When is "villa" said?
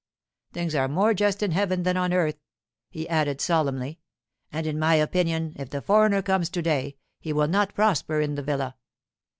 8.41-8.77